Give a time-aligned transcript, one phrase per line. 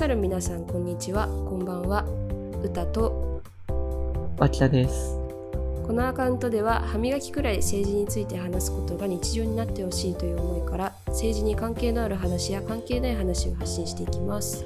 [0.00, 1.26] さる皆さんこんにちは。
[1.28, 2.06] こんばんは。
[2.64, 3.42] 歌と。
[4.70, 5.18] です。
[5.86, 14.64] このアカウントでは歯磨きくらい政治について話すことが日常になってほしいという思いから政治に関係のある話や関係ない話を発信していきます。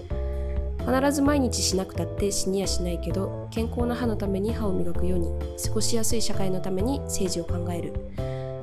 [0.78, 7.92] 必ず毎日しなくたって死にやしないけど健康な歯のために歯を磨くように過ごしやすい社会のために政治を考える。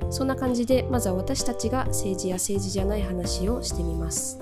[0.09, 4.39] そんな感じでまずは私たちが政治や政治じゃない話をしてみます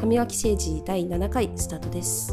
[0.00, 2.32] 歯磨き政治第7回スタートです。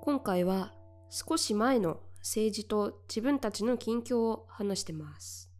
[0.00, 0.72] 今回は
[1.10, 5.50] 少し前の政治と自分たちの近況を話してます。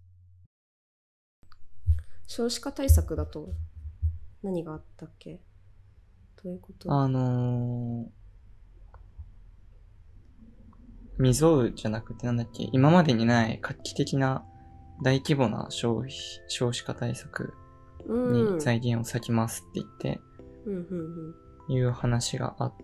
[2.28, 3.48] 少子化対策だと
[4.42, 5.40] 何があったっけ？
[6.42, 6.92] どういうこと？
[6.92, 14.44] あのー、未曾有じゃなくてなんだっけ、今までにない画期的な
[15.02, 16.12] 大規模な消費、
[16.48, 17.54] 少子化対策
[18.06, 18.54] うん。
[18.56, 20.20] に財源を割きますって言って、
[20.66, 21.34] うんうん
[21.68, 22.74] いう話があっ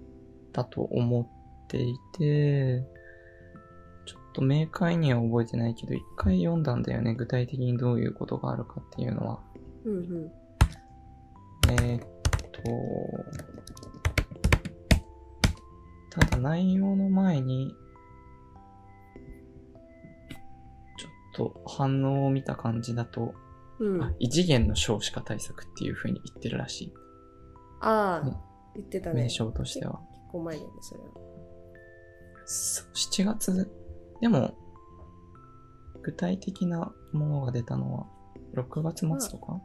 [0.53, 2.85] たと思っていて、
[4.07, 7.15] ちょっと明快には覚えてないけど、一回読んだんだよね。
[7.15, 9.41] 具体的にどういうことがあるかっていうのは。
[9.85, 10.33] うんうんうん
[11.71, 12.01] えーっ
[12.51, 12.61] と、
[16.11, 17.75] ただ内容の前に、
[20.99, 23.35] ちょっと反応を見た感じだと、
[23.81, 24.03] うん。
[24.03, 26.93] あ異次元の少子化対策っていう風に言ってるらしい。
[27.81, 28.37] ああ、ね。
[28.75, 29.23] 言ってたね。
[29.23, 30.01] 名称としては。
[30.01, 31.07] 結構前だよねそれは
[32.45, 33.71] そう7月、
[34.21, 34.55] でも、
[36.03, 38.07] 具体的なものが出たのは、
[38.55, 39.61] 6月末とか？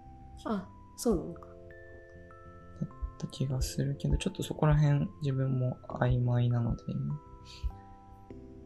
[0.45, 1.41] あそうなのか。
[1.47, 1.52] だ
[3.23, 6.83] った気がするけど、ちょっとそこら辺自分も曖昧なので、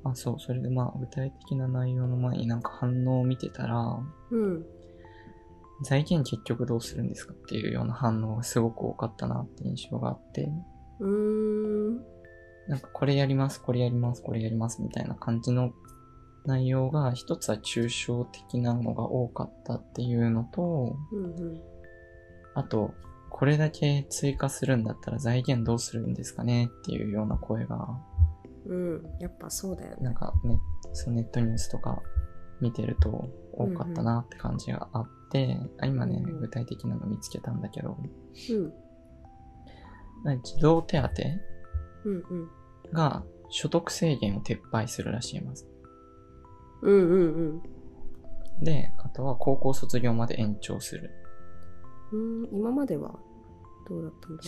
[0.03, 4.00] あ、そう、それでまあ具体的な内容の前になんか反応を見てたら、
[4.31, 4.66] うん。
[5.84, 10.50] 財源結局どうするんですかっていうような反応がすごく多かったなって印象があって、
[11.00, 11.97] うーん。
[12.68, 15.72] なんかこれやります、これやります、これやりますみたいな感じの
[16.45, 21.62] 内容が一つは抽象的なのが多かったっていうのと、うんうん。
[22.56, 22.95] あと、
[23.38, 27.88] これだけ追加するんだったら財源どうするんですかねっていうような声が、
[28.66, 29.98] うんやっぱそうだよね。
[30.02, 30.58] なんかね、
[30.92, 32.02] そのネットニュースとか
[32.62, 37.96] 見てると多かったなって感じがあって、あ今ねうんうん、具体的なの見つけたんだけど、
[40.25, 40.42] うん。
[40.42, 41.08] 児童手当
[42.06, 42.50] うんうん。
[42.92, 45.68] が所得制限を撤廃するらしいます。
[46.81, 47.62] うんうん
[48.59, 48.64] うん。
[48.64, 51.12] で、あとは高校卒業まで延長する。
[52.12, 53.19] うん今までは
[53.88, 54.44] どうだったんだ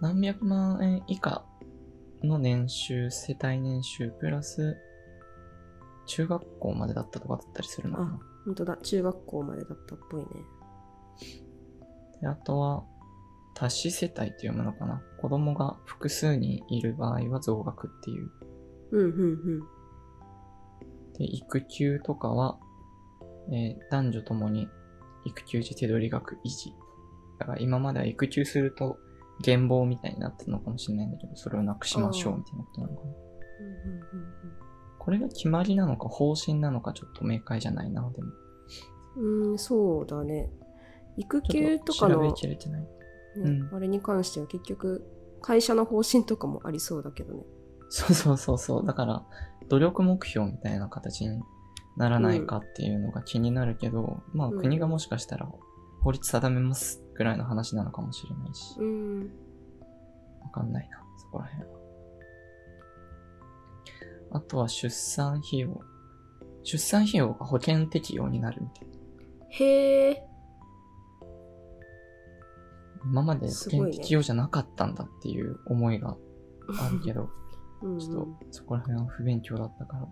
[0.00, 1.44] 何百万円以下
[2.22, 4.76] の年収、世帯年収プラス
[6.06, 8.20] 中学校までだったとかだったりするのかな。
[8.44, 10.26] 本当だ中学校までだったっぽいね
[12.20, 12.84] であとは、
[13.54, 15.02] 多子世帯って読むのかな。
[15.20, 18.30] 子供が複数人いる場合は増額っていう。
[18.92, 19.60] うんうん
[21.18, 22.58] で、育休とかは、
[23.52, 24.68] えー男女ともに
[25.24, 26.74] 育休時手取り額維持。
[27.38, 28.98] だから今までは育休すると
[29.42, 33.12] 減俸みたいになってたのかもしれないんだけど、それをなくしましょうみたいなことなのかな。
[34.98, 38.32] これが決まりなのか方針なのかちょっと明快じゃないな、でも。
[39.16, 40.50] うんそうだね
[41.16, 42.80] 育休っと調べとかの、きれてない。
[42.80, 42.88] ね
[43.36, 45.04] うんあれに関しては結局
[45.42, 47.42] 会社の方針とかもありそうだけどね
[47.90, 48.86] そうそうそうそう。
[48.86, 49.22] だから、
[49.68, 51.42] 努力目標みたいな形に
[51.96, 55.48] ならないかっていうのが気になるけど、まあうん国がもしかしたら
[56.04, 59.30] 法律定めますぐらいの話なのかもしれないし、うん
[60.42, 61.78] わかんないな、そこら辺は。
[64.32, 65.80] あとは出産費用。
[66.62, 68.94] 出産費用が保険適用になるみたいな。
[69.48, 70.26] へえ
[73.04, 76.16] 今まで保険適用じゃなかったんだっていう思いが
[76.78, 77.30] あるけど、
[77.80, 80.08] うんちょっとそこら辺は不勉強だったから。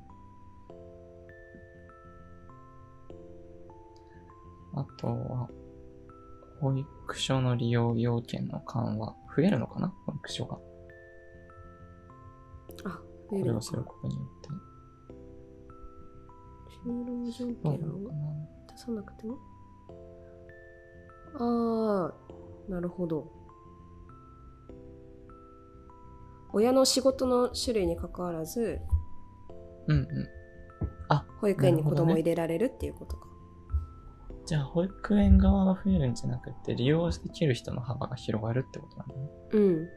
[4.75, 5.51] あとは、
[6.63, 9.15] 保育所の利用要件の緩和。
[9.37, 9.93] 増えるのかな？
[10.07, 10.59] 保育所が。
[12.85, 14.49] あこれをすることによって。
[16.85, 18.19] 就労条件をなのかな
[18.71, 19.39] 出さなくても
[21.35, 22.13] あ
[22.69, 23.31] あなるほど
[26.53, 28.81] 親の仕事の種類に関わらず
[29.89, 30.07] うんうん。
[31.09, 33.29] あ、保育園に子なるほどね供を入れられるっていうことか、
[34.47, 39.21] じゃあ、保育園側が増えるんじゃなくて、利用できる人の幅が広がるってことなんだね。
[39.53, 39.89] うん。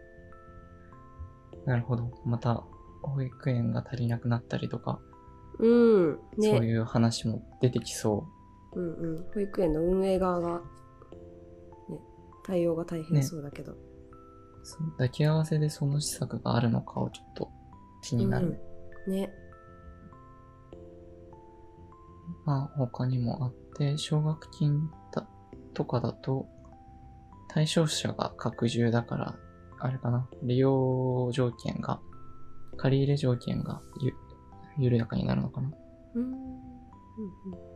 [1.66, 2.12] なるほど。
[2.24, 2.64] また、
[3.02, 5.00] 保育園が足りなくなったりとか、
[5.60, 6.12] うん。
[6.38, 6.52] ね。
[6.52, 8.28] そういう話も出てきそ
[8.74, 9.26] うんうん。
[9.34, 12.00] 保育園の運営側が、ね、
[12.44, 13.72] 対応が大変そうだけど。
[13.72, 13.78] う。
[14.64, 17.52] そう抱き合わせでその施策があるのかをちょっと
[18.02, 18.60] 気になる。
[19.08, 19.14] うん。
[19.14, 19.34] ね。
[22.46, 25.28] まあ、他にもあって、奨学金だ
[25.74, 26.48] とかだと、
[27.48, 29.36] 対象者が拡充だから、
[29.80, 32.00] あれかな、利用条件が、
[32.78, 34.14] 借り入れ条件がゆ
[34.78, 35.72] 緩やかになるのかな。
[36.16, 36.24] うん。
[36.24, 37.76] うん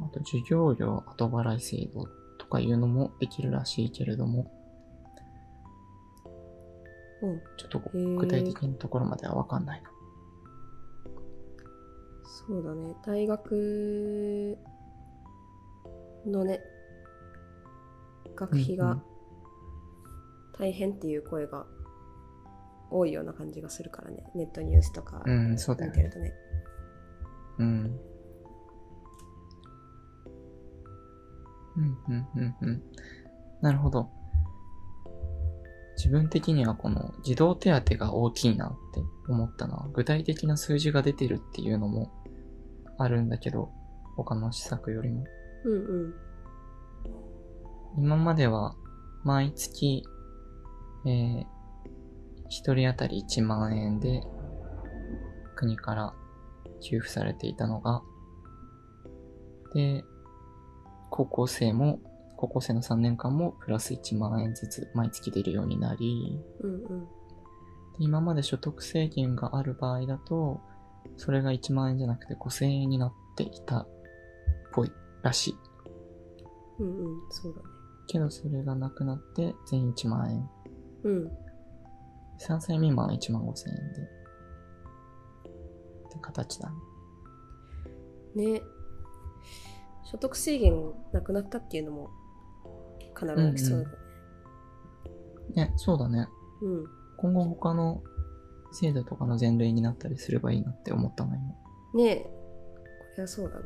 [0.00, 2.06] あと、授業料後払い制度
[2.38, 4.50] とかいうのもできるらしいけれども、
[7.22, 7.30] うん。
[7.30, 9.90] おちょっと具体的なところまではわかんないな。
[12.28, 12.94] そうだね。
[13.04, 14.58] 大学
[16.26, 16.60] のね、
[18.36, 19.02] 学費がうんうん
[20.58, 21.66] 大変っていう声が
[22.90, 24.24] 多いような感じがするからね。
[24.34, 25.22] ネットニュースとか。
[25.86, 26.34] 見てるとね。
[27.58, 28.00] うん。
[31.76, 32.82] うん、うん、うん、うん。
[33.60, 34.10] なるほど。
[35.98, 39.90] 自分的にはこの児童手当が大きいなって思ったな。
[39.92, 42.12] 具体的な数字が出てるっていうのも
[42.98, 43.70] あるんだけど、
[44.16, 45.24] 他の施策よりも。
[45.64, 46.14] うんうん。
[48.04, 48.76] 今までは
[49.24, 50.04] 毎月、
[51.04, 51.44] えー、
[52.48, 54.22] 一人当たり1万円で
[55.56, 56.14] 国から
[56.80, 58.02] 給付されていたのが、
[59.74, 60.04] で、
[61.10, 61.98] 高校生も、
[62.38, 67.04] 高校生の3年間もプラス1万円ずつ毎月出るようになり、うんうん。
[67.04, 67.06] で
[67.98, 70.60] 今まで所得制限がある場合だと、
[71.16, 73.88] それが1万円じゃなくて5000円になっていたっ
[74.72, 74.92] ぽい
[75.22, 75.56] らしい。
[76.78, 77.20] うんうん。
[77.30, 77.66] そうだね。
[78.06, 80.48] けどそれがなくなって全員1万円。
[81.02, 81.26] うん。
[82.40, 84.00] 3歳未満は1万5千円で。
[86.06, 86.70] って形だ
[88.36, 88.52] ね。
[88.52, 88.62] ね。
[90.04, 92.10] 所得制限なくなったっていうのも
[93.18, 93.96] かなり大きそうだね。
[95.54, 96.28] ね、そうだね。
[96.62, 96.86] うん、
[97.16, 98.02] 今後他の
[98.72, 102.04] 制度とかの前例になったりすればいいなって思ったの今。
[102.04, 102.16] ねえ。
[102.16, 102.30] こ
[103.16, 103.64] れはそうだね。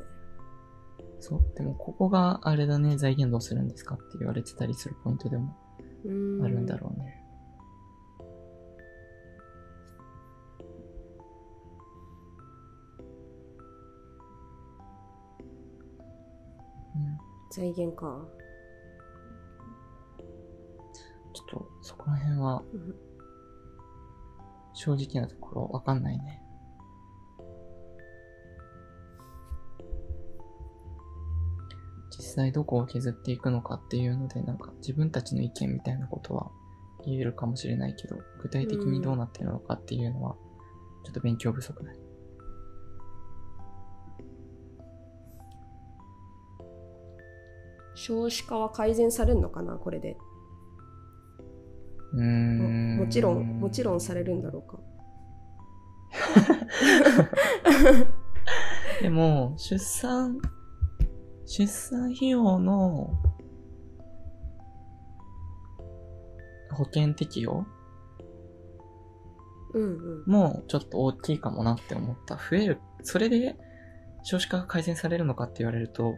[1.20, 1.40] そう。
[1.56, 5.54] でもここがあれだね、財源どうするんですかって言われてたりするポイントでも。
[6.04, 6.08] あ
[6.48, 7.24] るんだろうね。
[16.96, 17.18] うん。
[17.50, 18.26] 財源か。
[21.52, 22.62] とそこら辺は
[24.72, 26.42] 正直なところわかんないね。
[32.10, 36.50] 実際どこを削っていくのかっていうので、なんか自分たちの意見みたいなことは
[37.04, 40.36] 言えるかもしれないけど、具体的にどうなってるのかっていうのは、
[41.04, 41.92] ちょっと勉強不足だ。
[47.94, 50.16] 少子化は改善されるのかな、これで。
[52.14, 52.96] うーん。
[52.98, 54.78] もちろん、もちろんされるんだろうか。
[59.00, 60.38] でも、出産、
[61.46, 63.10] 出産費用の
[66.70, 67.66] 保険適用
[69.74, 70.30] うんうん。
[70.30, 72.36] もちょっと大きいかもなって思った。
[72.36, 72.78] 増える。
[73.02, 73.56] それで
[74.22, 76.16] 少子化が改善されるのかって言われると、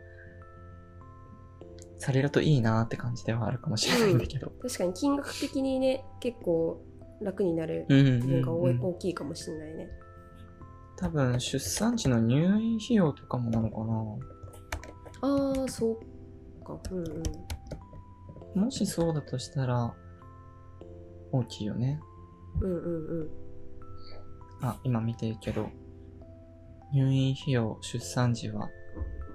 [1.98, 4.52] されるといいなって感じではあるかもしれないんだけど。
[4.62, 6.82] 確かに金額的にね、結構
[7.20, 9.88] 楽になるうんうん部分がうん大きいかもしれないね。
[10.96, 14.26] 多分出産時の入院費用とかもなのか
[15.22, 16.78] ああ、そうか。
[16.90, 17.22] うんうん。
[18.54, 19.94] なもしそうだとしたら、
[21.32, 22.00] 大きいよね。
[22.60, 23.30] うんうんうん。
[24.62, 25.68] あ、今見てるけど、
[26.92, 28.68] 入院費用、出産時は、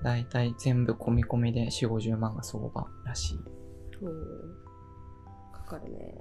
[0.04, 3.40] だいたい全部込み込みで4、50万が相場らしい。
[4.02, 4.10] おー
[5.54, 6.16] かかるね。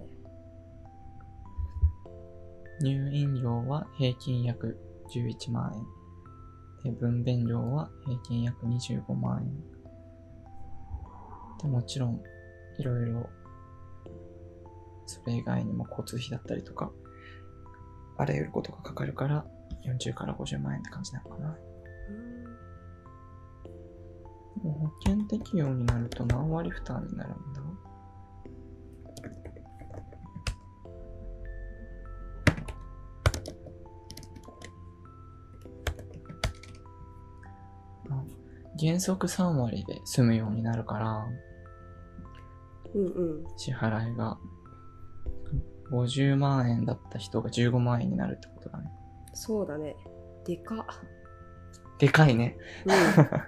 [2.80, 4.78] 入院料は平均約
[5.14, 5.72] 11万
[6.84, 6.92] 円。
[6.92, 9.78] で、分娩料は平均約25万円。
[11.58, 12.22] で、もちろん、
[12.78, 13.28] いろいろ、
[15.06, 16.92] それ以外にも交通費だったりとか、
[18.16, 19.44] あらゆることがかかるから、
[19.84, 21.56] 40から50万円って感じなのかな。
[24.62, 27.60] 保険適用になると何割負担になるんだ？
[38.10, 38.24] あ
[38.78, 41.26] 原則3割で済むようになるから、
[42.94, 44.38] うんうん支払いが。
[45.90, 48.90] 50万円だった人が15万円になるってことだね。
[49.32, 49.96] そうだね
[50.44, 50.84] でかっ
[51.98, 52.56] でかいね。
[52.84, 52.90] う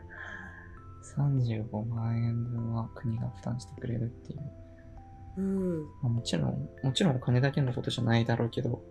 [1.21, 4.41] 35万円分は国が負担してくれるっていう。
[4.41, 4.43] ん
[5.37, 8.83] うんまあ、もちろん、もちろんお金だけのことじゃないだろうけど、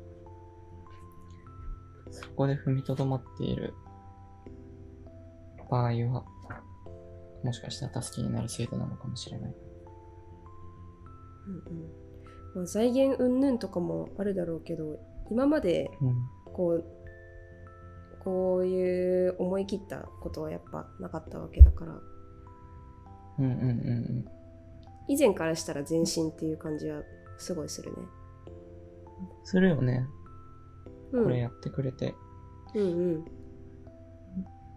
[2.11, 3.73] そこで踏みとどまっている
[5.69, 6.25] 場合は、
[7.43, 9.55] もしかしたら助けになる制度なのかもしれない。
[11.47, 11.61] うんうん
[12.55, 16.15] まあ、財源云々とかもあるだろうけど今までうん。
[16.53, 16.85] こう
[18.19, 21.93] こういう思い切ったことはやっぱなかったわけだから
[23.39, 24.25] うんうんうん
[25.07, 27.01] 以前からしたら前進っていう感じは
[27.39, 27.97] すごいするね。
[27.97, 29.45] うん。
[29.45, 30.05] するよね。
[31.11, 32.13] うん、これやってくれて。
[32.75, 32.85] うんう
[33.17, 33.25] ん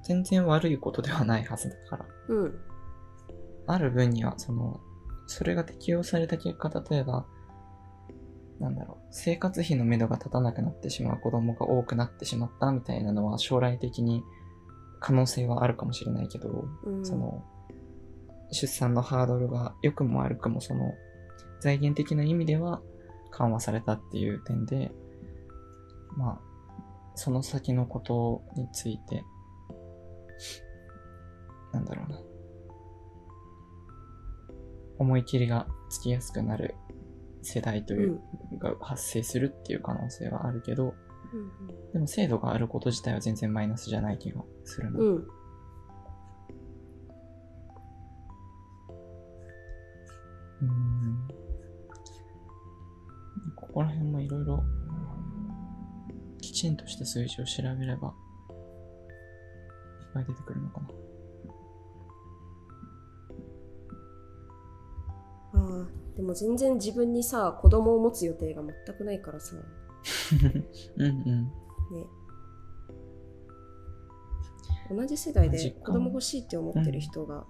[0.04, 2.06] 全然悪いことではないはずだから。
[2.28, 2.58] うん
[3.66, 4.80] ある分には、その、
[5.26, 7.26] それが適用された結果、例えば、
[8.58, 14.22] なんだろう、生活費の目処が立たなくなってしまう子供が多くなってしまったみたいなのは将来的に
[15.00, 17.44] 可能性はあるかもしれないけど、うんその、
[18.52, 20.92] 出産のハードルが良くも悪くもその、
[21.60, 22.82] 財源的な意味では
[23.30, 24.92] 緩和されたっていう点で、
[26.16, 26.40] まあ、
[27.14, 29.24] その先のことについて、
[31.72, 32.20] なんだろうな。
[34.98, 36.74] 思い切りがつきやすくなる
[37.42, 38.20] 世代という、
[38.58, 40.94] が発生するっていう可能性はあるけど、
[41.94, 45.00] でも制度があること自体は全然マイナスじゃない気がするな。
[45.00, 45.28] うん
[50.62, 51.28] うん
[53.56, 54.62] ここら辺もいろいろ
[56.40, 58.14] きちんとした数字を調べればいっ
[60.14, 60.88] ぱい出てくるのかな。
[65.54, 69.62] ああでも全然自分にさ子供を持つ予定が全くないからさね
[70.96, 71.52] うんうん。
[74.96, 77.46] 同じ世代で子供欲しいって思ってる人が、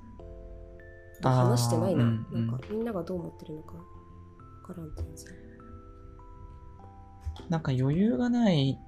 [1.30, 2.46] ー話してないな、うんうん。
[2.46, 3.80] なんかみんながどう思ってるのかわ
[4.66, 5.42] からん全然
[7.48, 8.78] なんか余裕がない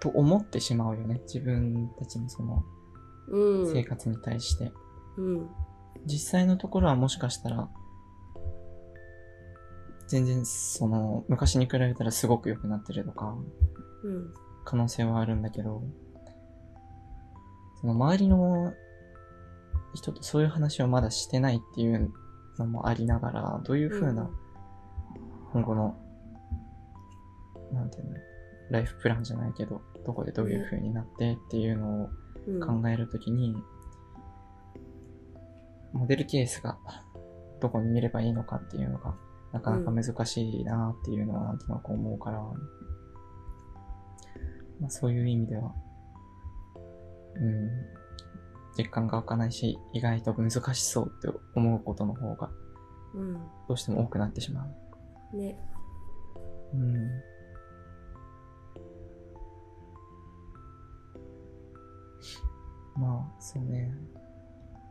[0.00, 1.20] と思ってしまうよね。
[1.24, 2.64] 自分たちのその
[3.28, 3.72] うん。
[3.72, 4.72] 生活に対して。
[5.16, 5.48] うん。
[6.06, 7.68] 実際のところはもしかしたら、
[10.06, 13.36] 全然その昔に比べたらすごく良くなってるとか、
[14.04, 14.34] うん。
[14.64, 15.82] 可能性はあるんだけど、
[17.80, 18.72] その周りの
[19.94, 22.12] 人とそういう話をまだしてないっていう
[22.58, 24.30] のもありながら、どういう風な
[25.52, 25.96] 今後の、
[27.72, 28.16] なんていうの、
[28.70, 32.10] ライフプランじゃないけど、どこでどういう風になってっていうのを
[32.46, 32.82] うん。
[32.82, 33.56] 考えるときに、
[35.92, 36.78] モデルケースが
[37.60, 39.14] どこに見ればいいのかっていうのが、
[39.52, 42.38] なかなか難しいなっていうのはなんとなく思うから、
[44.80, 45.74] まあ、そういう意味では、
[47.36, 47.68] うん、
[48.78, 52.48] 実感が湧かないし、意外と難しそうって思うことの方が
[53.14, 53.34] うん
[53.66, 54.64] どうしても多くなってしま
[55.32, 55.36] う。
[55.36, 55.58] ね
[56.72, 57.08] うん。
[62.96, 63.92] まあ、そうね。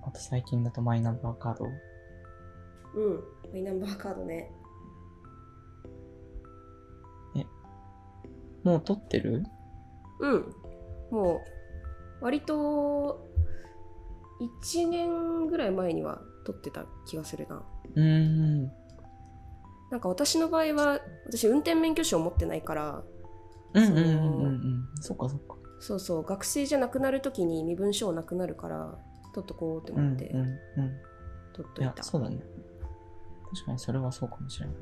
[0.06, 1.66] あと最近だとマイナンバーカード。
[1.66, 4.52] うんマイナンバーカードね
[8.64, 9.44] もう取ってる？
[10.20, 10.56] うん
[11.12, 11.42] も
[12.22, 13.27] う割と
[14.40, 17.64] 1年ぐらい前には取ってた気がするな
[17.96, 18.72] うーん。
[19.90, 23.04] なんか私の場合は私運転免許証持ってないから
[23.74, 24.88] うんうんうんうんうん。
[25.02, 25.56] そっかそっか。
[25.80, 28.98] そうそう学生じゃなくなる時に身分証なくなるから
[29.34, 30.46] 取っとこうってうん思ってうんうん。
[30.46, 30.60] いや、
[31.54, 32.38] 取っといた、そうだね。
[33.52, 34.76] 確かにそれはそうかもしれない。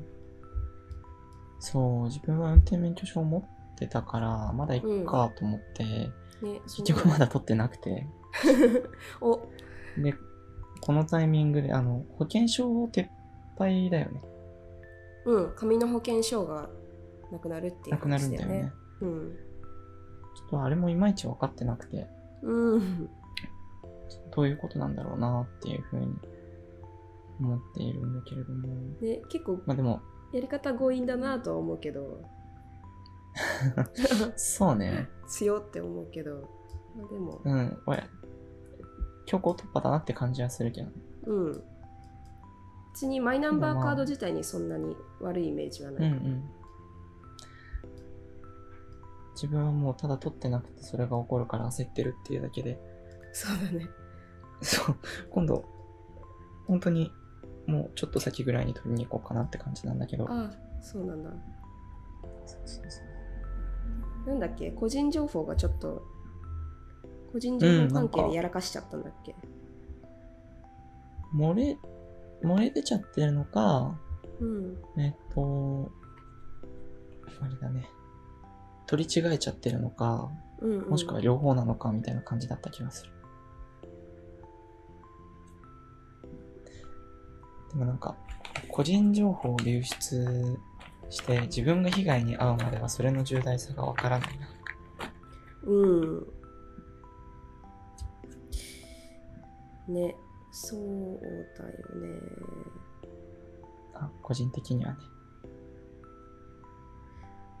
[1.60, 8.06] そう、自分は運転免許証持ってたから、まだ行くかと思って、ね、結局まだ取ってなくて。
[9.20, 9.48] お。
[10.00, 10.14] で、
[10.80, 13.08] このタイミングで、あの、保険証撤
[13.58, 14.22] 廃だよね。
[15.24, 16.70] うん紙の保険証が
[17.32, 18.72] なくなるっていうなくなる話だよねんだよね。
[19.00, 19.36] うん。
[20.36, 22.06] ちょっとあれもいまいち分かってなくて、
[22.42, 23.10] うん。
[24.34, 26.06] どういうことなんだろうなっていうふうに
[27.40, 28.68] 思っているんだけれども。
[29.00, 30.00] ね結構まあでも、
[30.32, 32.22] やり方強引だなとは思うけど。
[34.36, 35.08] そうね。
[35.26, 36.48] 強って思うけど、
[36.96, 37.40] まあ、でも。
[37.44, 37.78] うん、
[39.26, 40.88] 強行突破だなって感じはするけど。
[41.26, 41.62] うん。
[42.92, 46.50] 別にマイナンバーカード自体にそんなに悪いイメージはうんうない、ん。
[49.34, 52.78] 自分はもうただ取ってなくてそれが起こるから焦ってるっていうだけで、
[53.34, 53.90] そうだね。
[54.62, 54.96] そう、
[55.28, 55.66] 今度、
[56.66, 57.12] 本当に
[57.66, 60.24] もうちょっと先ぐらいに取りに行こうかなって感じなんだけど。
[60.30, 61.30] ああそうなんだ。
[62.46, 63.02] そうそうそ
[64.24, 64.30] う。
[64.30, 64.70] なんだっけ？
[64.70, 66.02] 個人情報がちょっと
[67.32, 69.34] 個人情報関係でやらかしちゃったんだっけ？
[71.34, 71.76] 漏れ、
[72.42, 73.98] 漏れ出ちゃってるのか、
[74.40, 74.76] うん。
[74.98, 75.90] えっと、
[77.42, 77.88] あれだね。
[78.86, 80.30] 取り違えちゃってるのか、
[80.60, 83.12] うん、うん、もしくは両方なのかみたいな感じだった気がする。
[87.70, 88.14] でもなんか、
[88.68, 90.58] 個人情報を流出
[91.10, 94.48] して自分が被害に遭うまではそれの重大さがわからないな。
[95.64, 96.26] うん
[99.88, 100.16] ね
[100.50, 101.20] そう
[101.58, 102.20] だよね
[103.94, 104.98] あ個人的にはね。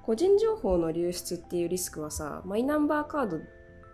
[0.02, 3.40] 個人情報の流出っていうリスクはさマイナンバーカード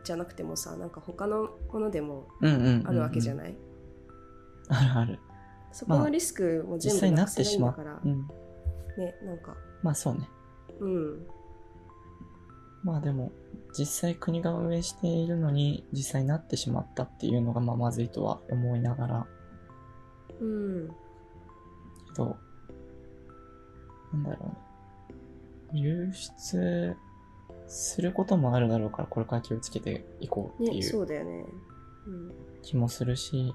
[0.04, 3.54] じゃなくてもさなんか他のものでもあるわけじゃない、
[4.68, 5.18] あるある。
[5.72, 8.10] そこのリスクも全部実際にななくせってしまうないんだから、。
[8.10, 8.26] うん。
[8.98, 10.28] ねなんかまあそうね。
[10.80, 11.26] うん
[12.82, 13.32] まあでも、
[13.76, 19.26] 実際国が運営しているのに実際になってしまったっていうのがまあまずいとは思いながら、
[20.40, 20.88] うん。
[20.88, 20.94] け
[22.16, 22.36] ど、
[24.12, 24.56] なんだろ
[25.70, 25.82] うね。
[25.82, 26.96] 流出
[27.66, 31.46] することもあるだろうから、これから気をつけていこうってねいそううだよね。
[32.06, 32.32] うん。
[32.62, 33.54] 気もするし、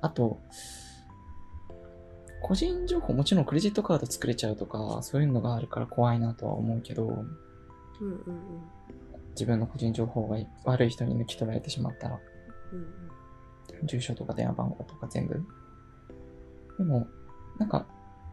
[0.00, 0.40] あと、
[2.42, 8.18] 個人情報もちろんクレジットカード作れちゃうとか、そういうのがあるから怖いなとは思うけど、うんうん
[9.34, 12.20] 自分の個人情報が悪い人に抜き取られてしまったら、
[12.72, 12.86] うんうん
[13.84, 15.42] 住所とか電話番号とか全部。
[16.78, 17.08] でも、
[17.58, 17.86] なんか、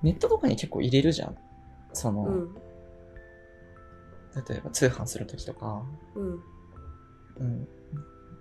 [0.04, 1.38] ネットとかに結構入れるじゃん。
[1.94, 2.56] その、うん
[4.48, 5.82] 例えば通販するときとか、
[6.16, 6.44] うん
[7.40, 7.68] うん。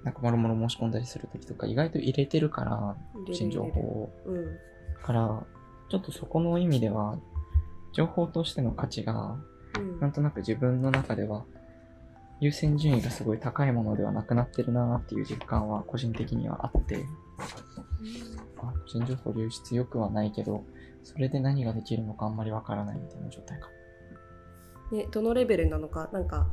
[0.04, 4.12] なんか、もろもろ申し込んだりするときとか、意外と入れてるから、個人情報を。
[4.26, 4.58] うん
[5.02, 5.46] から、
[5.88, 7.18] ちょっとそこの意味では、
[7.92, 9.36] 情報としての価値が、
[9.76, 11.44] うんなんとなく自分の中では、
[12.40, 17.04] 優先順位がすごい高いものではなくなってるなっていう実感は個人的にはあって、
[18.58, 20.64] あ個人情報流出良くはないけど、
[21.02, 23.68] それで何ができるのかあんまりわからないみたいな状態か
[24.92, 26.46] ねどのレベルなのかなんかも。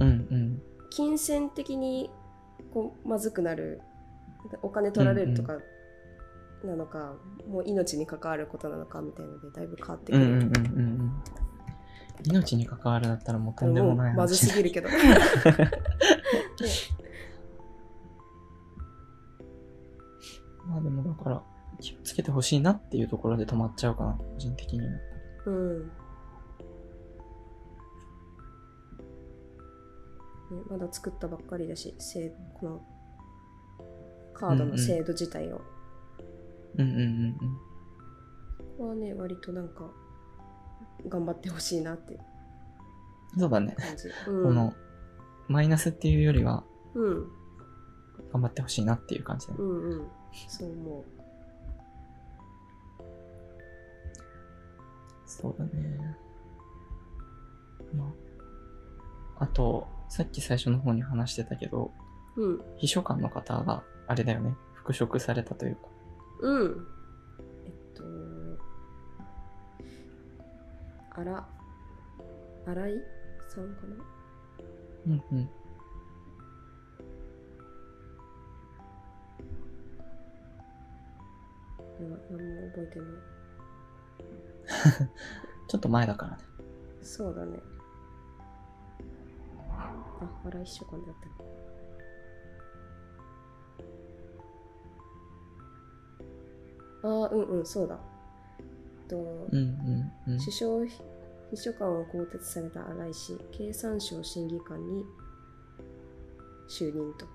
[0.00, 0.62] うんうん。
[0.90, 2.10] 金銭的に
[2.72, 3.80] こうまずくなる
[4.62, 5.58] お金取られるとか
[6.66, 7.14] なのか、
[7.48, 11.12] もう命に関わることなのかみたいなのでだいぶ変わってくる、うんうんうん。
[12.24, 14.96] 命に関わるだったらもうとんでもないまず話すぎるけど、ね
[20.66, 21.42] まあでもだから、
[21.80, 24.92] 気をつけてほしいなっていうところで止まっちゃうかな、個人的には。
[25.46, 25.82] うん。
[25.82, 25.90] ね、
[30.70, 32.82] まだ作ったばっかりだし制この
[34.34, 35.62] カードの制度自体を、
[36.76, 38.88] うんうんうんうん。
[38.88, 39.90] はね割となんか
[41.08, 42.18] 頑張ってほしいなって
[43.38, 43.74] そうだね。
[43.78, 44.74] 感じ、うん、この、
[45.48, 47.26] マイナスっていうよりは、うん
[48.32, 49.58] 頑張ってほしいなっていう感じだね。
[49.60, 50.06] うんうん
[50.48, 51.04] そう思
[55.26, 56.16] そうだね。
[57.94, 58.04] ま
[59.38, 61.90] あ、あと、さっき最初の方に話してたけど、
[62.36, 65.91] ううん秘書官の方が、あれだよね、復職されたというか。
[66.42, 66.86] うん。
[67.64, 68.02] えっと
[71.14, 71.48] あら
[72.66, 73.02] 新井
[73.48, 73.94] さんかな？
[75.06, 75.50] うんうん。
[82.00, 83.08] 何も覚えてない。
[85.68, 86.42] ちょっと前だからね。
[87.02, 87.60] そうだね。
[89.70, 91.28] あ新井秘書官だった
[97.02, 97.98] あーうんうんそうだ
[99.08, 99.20] と、う
[99.54, 100.38] んうんうん。
[100.38, 105.04] 首相秘書官を更迭された新井氏経産省審議官に
[106.68, 107.26] 就任と、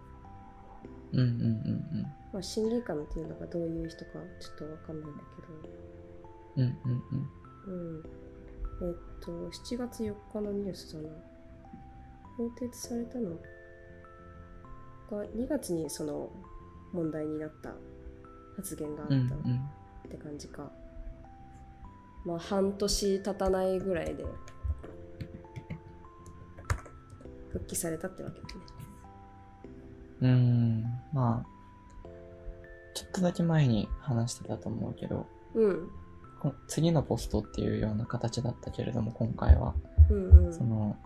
[1.13, 4.19] うんうんうんまあ、審議官っていうのがどういう人かちょ
[4.53, 5.23] っとわかんないんだ
[6.57, 6.63] うん。
[6.63, 7.03] うんうん
[7.71, 8.03] うん。
[8.03, 11.09] けどうんえっと7月4日のニュースだな
[12.37, 13.31] 更迭されたの
[15.09, 16.29] が2月にその
[16.93, 17.73] 問題になった
[18.57, 19.69] 発言があったうん
[20.07, 20.69] って感じか、
[22.25, 24.25] まあ半年経たないぐらいで
[27.49, 28.53] 復帰されたってわけだね。
[30.21, 30.29] うん。
[30.29, 30.83] うん。
[31.13, 32.07] まあ、
[32.93, 35.89] ちょっとだけ前に話してたと思うけど、うん。
[36.41, 39.75] こ次のポストっていうような形だったけれども、今回は、
[40.09, 40.53] うんうん。
[40.53, 40.97] その、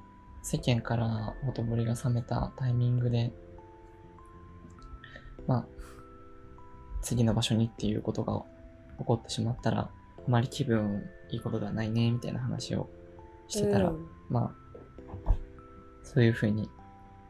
[0.44, 3.32] 世間からほとぼりが冷めたタイミングで
[5.48, 5.66] まあ、
[7.02, 8.44] 次の場所にっていうことが
[9.00, 9.90] 起こってしまったら、あ
[10.28, 12.90] まり気分いいことではないね、みたいな話を
[13.48, 14.54] してたら、うんま
[15.26, 15.32] あ、
[16.04, 16.70] そういう風に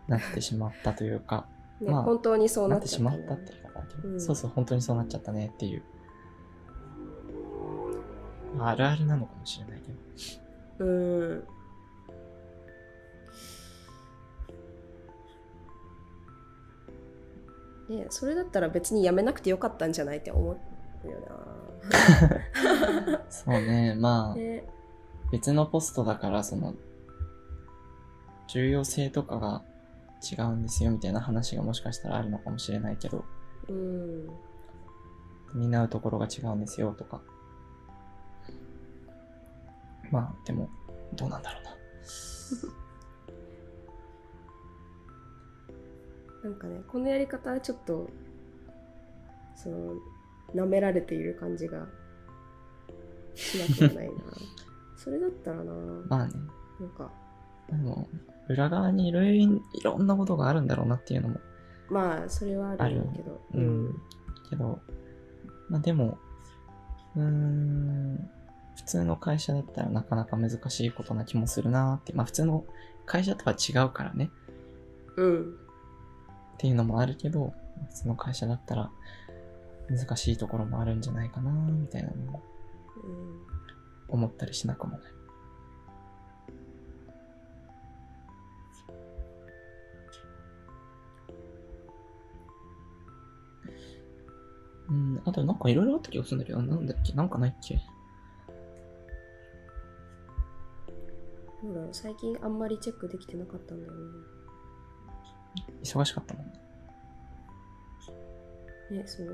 [0.07, 1.47] なってしまったというか、
[1.79, 5.83] ねまあ本当にそうなってしまったっていうかな、うんそうそう、本当にそうなっちゃったねっていう。
[8.57, 10.85] まああるあるなのかもしれないけど。
[10.85, 10.89] う
[11.35, 11.43] ん
[17.97, 21.17] ねそれだったら別にやめなくてよかったんじゃないって思うよ
[23.29, 24.31] そうね、まな。
[24.31, 24.63] あ、ね
[25.31, 26.75] 別のポストだから、その、
[28.47, 29.63] 重要性とかが
[30.21, 33.23] 違うんですよみたいな話がもしかしたらあるのかもしれないけど、
[33.69, 34.29] うん
[35.53, 37.21] 担うところが違うんですよとか。
[40.11, 40.69] まあ、でも、
[41.13, 41.71] どうなんだろうな。
[46.43, 48.09] なんかねこのやり方はちょっと
[49.55, 49.93] その
[50.55, 51.85] 舐められている感じが
[53.35, 54.13] しなくはないな。
[54.97, 55.73] それだったらな。
[56.07, 56.33] まあね、
[56.79, 57.11] なんか。
[57.69, 58.07] でも、
[58.49, 61.39] 裏側にいろいろいろんなことがあるんだろうなっていうのも
[61.89, 64.01] まあそれはあるんだけどうん。
[64.49, 64.81] けど、
[65.69, 66.17] まあでも、
[67.15, 68.29] うーん、
[68.75, 72.65] 普通の会社だったらなかなか難しいことな気もするなって、まあ普通の
[73.05, 74.31] 会社とは違うからね。
[75.17, 75.57] うん
[76.61, 77.55] っていうのもあるけど、
[77.89, 78.91] 普通の会社だったら
[79.89, 82.43] 難しいところもあるんじゃないかなみたいなのも
[83.03, 85.11] うん思ったりしなくもない。
[94.89, 97.79] うん、あとなんかいろいろあった気がするんだけど、なんだっけなんかないっけ？
[101.63, 103.97] どうだろう最近あんまりチェックできてなかったんだよね
[105.83, 106.53] 忙しかったもんね。
[108.91, 109.31] ねねその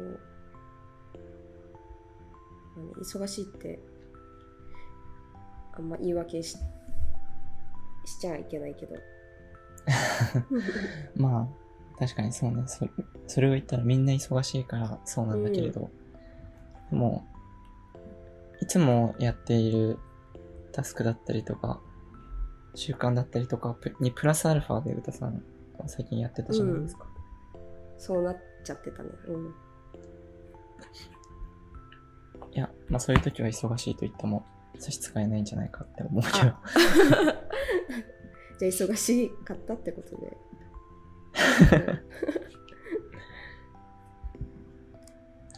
[2.78, 3.80] 何忙しいって
[5.74, 6.58] あんま言い訳し
[8.06, 8.96] しちゃいけないけど。
[11.16, 11.50] ま
[11.96, 12.64] あ、確かにそうね。
[12.68, 12.88] そ
[13.28, 15.90] それを言ったらみんな忙しいからそうなんだけれど、
[16.90, 17.26] でも、
[18.62, 20.00] いつもやっている
[20.72, 21.80] タスクだったりとか、
[22.76, 25.40] 習慣だったりとかプにプラスアルファで歌さんは
[25.88, 27.06] 最近やってたじゃないですか。
[27.98, 29.54] そうなっちゃってたねうん
[32.54, 34.46] いや、まあそういう時は忙しいと言っても
[34.80, 36.34] 差し支えないんじゃないかって思うけど。
[38.60, 40.38] じゃあ忙しかったってことで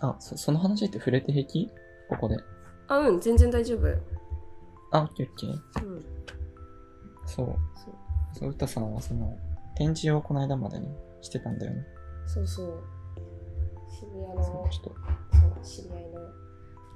[0.02, 1.70] あ、そその話って触れて平気？
[2.10, 2.38] ここで。
[2.88, 3.88] あうん全然大丈夫
[4.92, 5.86] あ、オッケーオッケー。
[5.86, 6.06] うん
[7.26, 7.46] そう。
[7.46, 7.96] そう
[8.34, 9.38] そう、歌さんはその、
[9.80, 10.90] 展示をこの間までに
[11.22, 11.84] してたんだよね。
[12.28, 12.84] そうそう
[13.90, 14.90] 渋谷のそう、ちょっと。
[15.40, 16.20] そう知り合いの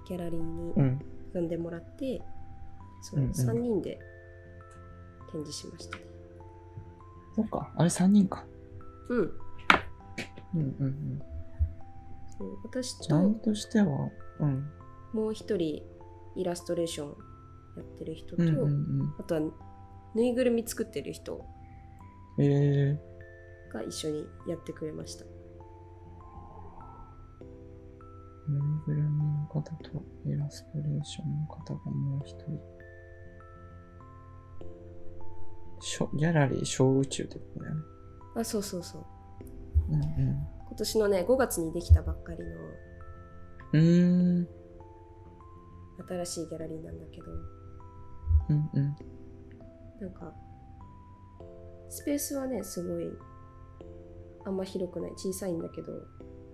[0.06, 1.00] ギャラリーにうん。
[1.34, 2.22] 呼んでもらって、
[3.02, 3.98] そう、うんうん3人で
[5.32, 6.04] 展示しましたね
[7.36, 7.72] そっか。
[7.76, 8.46] あれ3人か。
[9.10, 9.32] うんうん
[10.54, 11.22] うんうん。
[12.38, 14.10] そう私ととしては、
[14.42, 14.70] うん。
[15.14, 15.82] もう一人
[16.36, 17.08] イラストレーション
[17.78, 19.16] やってる人と、うんうんうん。
[19.20, 19.42] あとは
[20.14, 21.44] ぬいぐるみ作ってる人
[22.40, 22.98] え
[23.72, 25.28] が一緒にやってくれましたー、
[28.52, 32.60] ぬいぐるみの方とイラストレーションの方がもう一人。
[35.80, 37.82] しょギャラリー小宇宙ってことだよね。
[38.36, 39.06] あそうそうそう
[39.92, 42.46] うん今年のね5月にできたばっかりの
[43.74, 44.48] うん。
[46.08, 47.26] 新しいギャラリーなんだけど
[48.50, 48.96] うんうん。
[50.02, 50.34] なんか
[51.94, 53.08] スペースはねすごい
[54.46, 55.94] あんま広くない小さいんだけど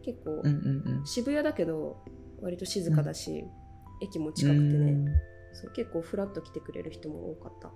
[0.03, 1.05] 結構、うんうんうん。
[1.05, 2.03] 渋谷だけど
[2.41, 3.45] 割と静かだし、
[4.01, 5.05] 駅も近くてねうん
[5.53, 7.71] そう結構フラッと来てくれる人も多かった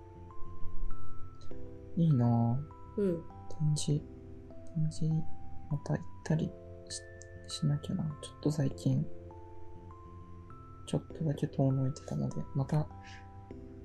[1.96, 3.02] いいなぁ。
[3.02, 4.06] うん展示、
[4.76, 5.14] 展示、
[5.72, 6.52] また行ったり
[7.48, 8.04] ししなきゃな。
[8.22, 9.06] ちょっと最近、
[10.88, 12.88] ちょっとだけ遠のいてたので、また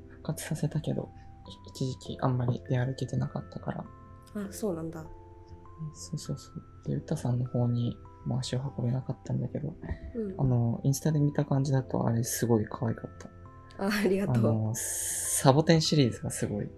[0.08, 1.27] 復活させたけど、い
[1.66, 3.84] 一時期あんまり出歩けてなかったから。
[4.34, 5.04] あそうなんだ
[5.94, 6.88] そうそうそう。
[6.88, 9.74] で、歌さんの方にも足を運べなかったんだけど、
[10.14, 13.28] うんあの、インスタで見た感じだとあれすごい可愛かった。
[13.84, 16.68] あありがとうあの、サボテンシリーズがすごい。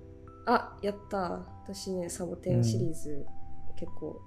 [0.46, 3.26] あやった私ねサボテンシリーズ、
[3.76, 4.20] 結構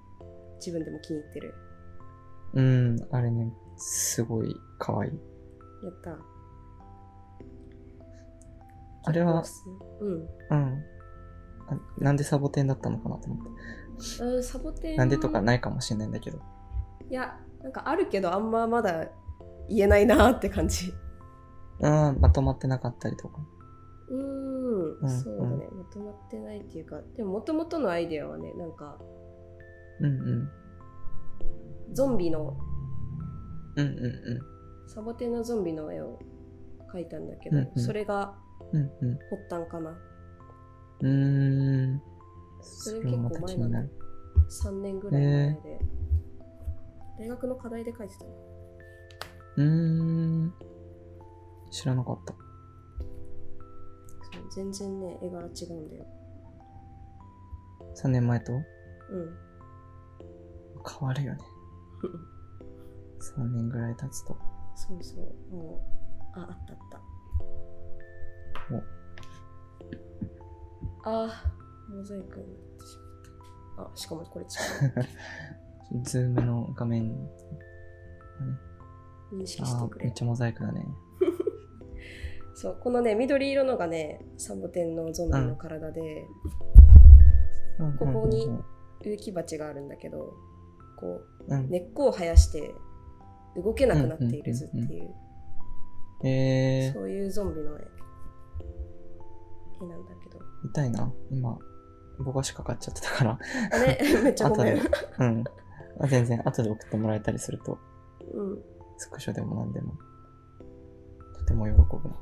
[0.58, 1.54] 自分でも気に入ってる
[2.54, 5.12] うん、あれね、すごい可愛い。
[5.84, 6.18] やった
[9.04, 9.44] あれは、
[10.00, 10.84] うんうん。
[11.68, 14.24] あなんでサボテンだったのかなと思って。
[14.24, 16.40] うんサボテンなんでとかないかもしれないんだけど。
[17.10, 19.08] いやなんかあるけどあんままだ
[19.70, 20.94] 言えないなって感じ
[21.80, 23.40] うん、まとまってなかったりとか。
[24.10, 28.98] うーん、うんそうだねまとまってないっていうかでももともとのアイデアはねなんか
[30.00, 30.50] うんうん。
[31.94, 32.58] ゾンビの
[33.76, 36.20] うんうんサボテンのゾンビの絵を
[36.94, 38.36] 描いたんだけど、うんうんそれが
[38.72, 38.82] うん。
[38.82, 39.20] うんうん。
[39.30, 41.08] 発端かなうー
[41.96, 42.02] ん。
[42.62, 43.90] それ結構それもまた気になる。
[44.50, 45.80] 3年ぐらい前で、
[47.20, 48.32] 大学の課題で描いてたの
[49.58, 49.64] うー
[50.46, 50.54] ん。
[51.72, 52.34] 知らなかった。
[52.34, 52.40] そ
[54.40, 56.06] う全然ね絵柄違うんだよ
[57.96, 58.54] 3年前と？
[58.54, 58.66] うん
[60.86, 61.40] 変わるよね。
[63.38, 64.36] 3年ぐらい経つと。
[64.76, 65.80] そうそうも
[66.36, 67.00] うああったあった
[71.06, 72.98] あーモザイクになってし
[73.76, 74.48] まったあしかもこれ違
[75.98, 76.04] う。
[76.04, 77.14] ズームの画面、
[79.32, 80.06] 認識あしてくれ。
[80.06, 80.86] ーめっちゃモザイクだね。
[82.56, 86.26] そうこのね緑色のがねサボテンのゾンビの体で、
[88.00, 88.48] ここに
[89.04, 90.34] 植木鉢があるんだけど
[90.96, 92.74] こうん、う根っこを生やして
[93.56, 95.14] 動けなくなっている図っていう,、
[96.24, 97.84] えー、そういうゾンビの絵
[99.84, 101.12] 絵なんだけど痛いな。
[101.32, 101.58] 今、
[102.20, 103.40] ぼかしかかっちゃってたから。
[103.72, 104.00] あれ？
[104.24, 105.44] めっちゃごめん後でうん。
[106.00, 107.78] あ全然、後で送ってもらえたりすると、
[108.34, 108.60] うん
[108.98, 109.94] スクショでも何でも、
[111.40, 112.16] とても喜ぶな。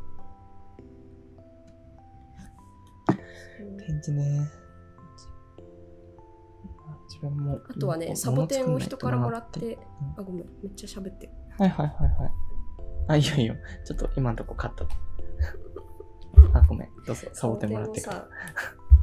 [3.78, 4.50] 展示ね。
[7.10, 7.60] 自分も。
[7.70, 9.52] あとはねもサボテンを人からもらっ。
[9.52, 9.74] てとな
[10.18, 12.32] あごめんめっちゃ喋ってはいはいはいはい。
[13.10, 13.56] あ、いいよいいよ。
[13.86, 14.88] ちょっと今のとこカット。
[16.54, 16.90] あ、ごめん。
[17.06, 18.28] どうぞ、サボテンもらってから。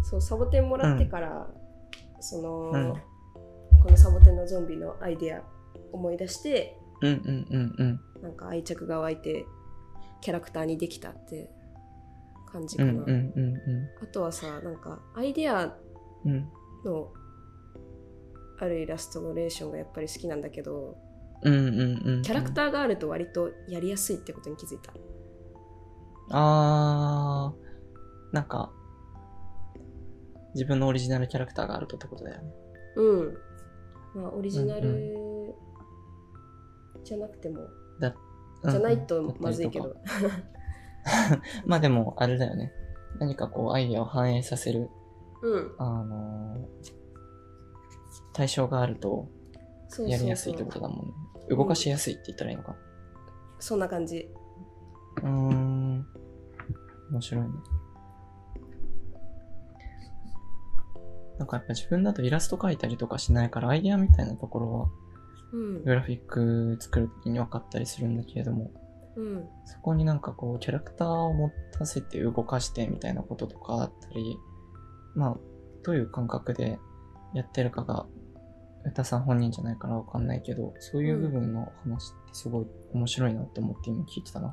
[0.02, 1.48] そうサボテンもらってから、
[2.20, 2.94] その、うん
[3.82, 5.42] このサボテンのゾンビのアイデア
[5.92, 8.00] 思い出してうんうんうんうん。
[8.22, 9.46] なんか愛着が湧いて
[10.20, 11.48] キャラクターにできたって
[12.50, 15.76] 感じかな、うんうんうんあとはさなんかアイデア
[16.24, 16.32] うん。
[16.32, 16.48] うん
[16.84, 17.12] の
[18.60, 20.96] あるイラストレーションがやっぱり好きなんだけど
[21.42, 22.22] うんうんうん。
[22.22, 24.92] キャラクターがあると割とやりやすいってことに気づいた
[26.30, 28.70] あー、なんか、
[30.54, 32.52] 自分のオリジナルキャラクターがあるとってことだよね。
[32.96, 33.38] うん
[34.14, 35.54] まあオリジナうんル
[37.04, 37.60] じゃなくても、
[38.00, 38.14] だ
[38.64, 39.78] じゃないとまずいけ。
[39.78, 39.94] どん
[41.66, 42.72] まあでも、あれだよね。
[43.18, 44.90] 何かこう、アイデアを反映させる、
[45.42, 46.98] うんあのー
[48.32, 49.28] 対象があると、
[49.88, 51.12] そうそうそうやりやすいってことだもんね。
[51.50, 52.76] 動かしやすいって言ったらいいのか
[53.58, 54.30] そんな感じ
[55.22, 55.28] な。
[55.28, 55.77] うーん。
[57.10, 57.50] 面白いね。
[61.38, 64.88] なんかやっぱ自分だとイラスト描いたりとかしないから、アイデアみたいなところは、
[65.52, 68.70] うんグラフィック作るときに分かったりするんだけれども、
[69.16, 74.36] うんそこになんかこう、キャラクターを持たせて動かしてみたいなこととかあったり、
[75.14, 75.36] まあ、
[75.84, 76.78] どういう感覚で
[77.34, 78.06] やってるかが、
[78.84, 84.48] 歌さん本人じゃないからわかんないけど、そういう部分の話ってすごい面白いなって思って今聞いてたな。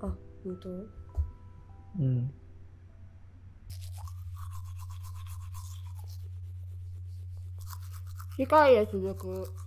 [0.00, 1.01] あ本当？
[1.98, 2.34] うん。
[8.36, 9.61] 次回へ続く